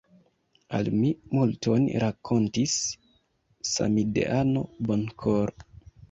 Al 0.75 0.87
mi 1.01 1.09
multon 1.33 1.83
rakontis 2.03 2.73
samideano 3.73 4.63
Bonkor. 4.89 5.55